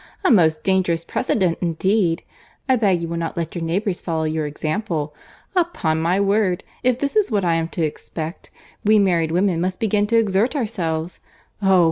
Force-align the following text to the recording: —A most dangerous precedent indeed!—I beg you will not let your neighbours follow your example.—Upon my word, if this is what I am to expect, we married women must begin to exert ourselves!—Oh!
—A 0.23 0.31
most 0.31 0.63
dangerous 0.63 1.05
precedent 1.05 1.59
indeed!—I 1.61 2.75
beg 2.75 2.99
you 3.03 3.07
will 3.07 3.17
not 3.17 3.37
let 3.37 3.53
your 3.53 3.63
neighbours 3.63 4.01
follow 4.01 4.23
your 4.23 4.47
example.—Upon 4.47 6.01
my 6.01 6.19
word, 6.19 6.63
if 6.81 6.97
this 6.97 7.15
is 7.15 7.29
what 7.31 7.45
I 7.45 7.53
am 7.53 7.67
to 7.67 7.83
expect, 7.83 8.49
we 8.83 8.97
married 8.97 9.31
women 9.31 9.61
must 9.61 9.79
begin 9.79 10.07
to 10.07 10.17
exert 10.17 10.55
ourselves!—Oh! 10.55 11.79